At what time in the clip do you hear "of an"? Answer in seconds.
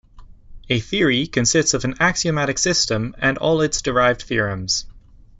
1.75-1.93